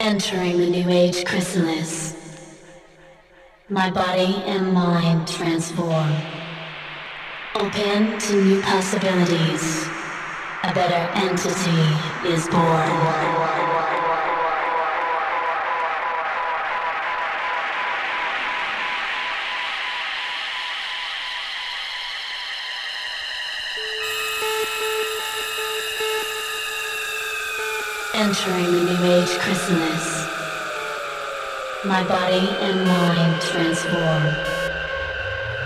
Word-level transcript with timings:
Entering 0.00 0.56
the 0.56 0.70
new 0.70 0.88
age 0.88 1.26
chrysalis. 1.26 2.16
My 3.68 3.90
body 3.90 4.42
and 4.46 4.72
mind 4.72 5.28
transform. 5.28 6.14
Open 7.54 8.18
to 8.18 8.42
new 8.42 8.62
possibilities. 8.62 9.86
A 10.62 10.72
better 10.72 11.10
entity 11.14 12.28
is 12.28 12.48
born. 12.48 13.67
The 28.46 28.84
new 28.84 29.04
age 29.04 29.38
chrysalis. 29.40 30.26
My 31.84 32.04
body 32.04 32.48
and 32.60 32.86
mind 32.86 33.40
transform. 33.42 34.22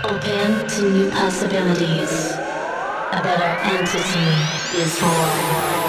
Open 0.03 0.67
to 0.67 0.89
new 0.89 1.09
possibilities. 1.11 2.31
A 3.11 3.21
better 3.21 3.51
entity 3.69 4.81
is 4.81 4.99
born. 4.99 5.82